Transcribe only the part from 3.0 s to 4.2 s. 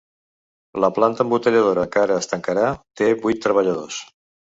té vuit treballadors.